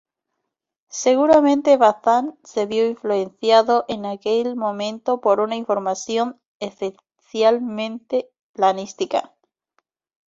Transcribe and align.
Seguramente 0.89 1.77
Bazán 1.77 2.35
se 2.43 2.65
vio 2.65 2.87
influenciado 2.89 3.85
en 3.87 4.07
aquel 4.07 4.55
momento 4.55 5.21
por 5.21 5.39
una 5.39 5.63
formación 5.63 6.41
esencialmente 6.59 8.31
pianística. 8.51 9.35